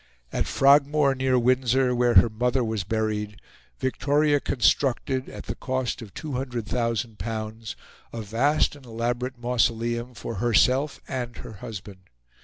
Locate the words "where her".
1.93-2.27